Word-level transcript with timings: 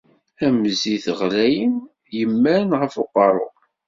Am 0.45 0.57
zzit 0.75 1.05
ɣlayen 1.19 1.75
yemmaren 2.17 2.71
ɣef 2.79 2.93
uqerru. 3.03 3.47